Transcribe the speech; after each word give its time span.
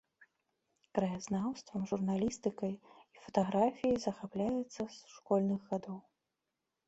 Краязнаўствам, 0.97 1.81
журналістыкай 1.91 2.73
і 3.17 3.21
фатаграфіяй 3.25 3.95
захапляецца 4.05 4.81
з 4.97 5.19
школьных 5.19 5.61
гадоў. 5.75 5.97